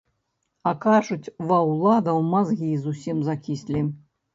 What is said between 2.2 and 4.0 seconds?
мазгі зусім закіслі!